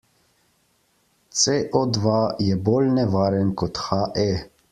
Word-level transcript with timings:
C 1.41 1.53
O 1.81 1.81
dva 1.97 2.17
je 2.47 2.57
bolj 2.71 2.91
nevaren 2.97 3.53
kot 3.63 3.85
He. 3.91 4.29